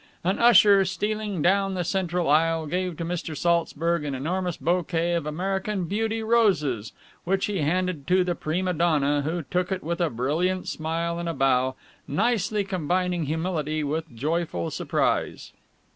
An 0.23 0.39
usher, 0.39 0.83
stealing 0.83 1.43
down 1.43 1.75
the 1.75 1.83
central 1.83 2.27
aisle, 2.27 2.65
gave 2.65 2.97
to 2.97 3.05
Mr. 3.05 3.37
Saltzburg 3.37 4.03
an 4.03 4.15
enormous 4.15 4.57
bouquet 4.57 5.13
of 5.13 5.27
American 5.27 5.83
Beauty 5.83 6.23
roses, 6.23 6.91
which 7.23 7.45
he 7.45 7.59
handed 7.59 8.07
to 8.07 8.23
the 8.23 8.33
prima 8.33 8.73
donna, 8.73 9.21
who 9.21 9.43
took 9.43 9.71
it 9.71 9.83
with 9.83 10.01
a 10.01 10.09
brilliant 10.09 10.67
smile 10.67 11.19
and 11.19 11.29
a 11.29 11.35
bow, 11.35 11.75
nicely 12.07 12.63
combining 12.63 13.25
humility 13.25 13.83
with 13.83 14.11
joyful 14.15 14.71
surprise. 14.71 15.53